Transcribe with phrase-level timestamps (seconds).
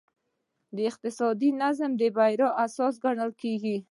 [0.89, 3.77] اقتصادي نظم د بریا اساس ګڼل کېږي.